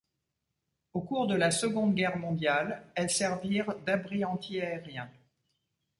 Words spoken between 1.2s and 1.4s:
de